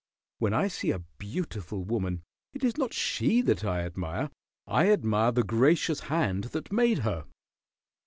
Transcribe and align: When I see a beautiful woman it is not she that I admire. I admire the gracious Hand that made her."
When 0.39 0.51
I 0.55 0.67
see 0.67 0.89
a 0.89 1.03
beautiful 1.19 1.83
woman 1.83 2.23
it 2.55 2.63
is 2.63 2.75
not 2.75 2.91
she 2.91 3.39
that 3.41 3.63
I 3.63 3.81
admire. 3.85 4.31
I 4.65 4.89
admire 4.89 5.31
the 5.31 5.43
gracious 5.43 5.99
Hand 6.09 6.45
that 6.45 6.73
made 6.73 6.97
her." 7.05 7.25